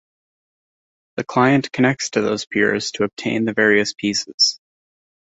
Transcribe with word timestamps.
The 1.17 1.23
client 1.23 1.71
connects 1.71 2.09
to 2.11 2.21
those 2.21 2.47
peers 2.47 2.89
to 2.93 3.03
obtain 3.03 3.45
the 3.45 3.53
various 3.53 3.93
pieces. 3.93 4.59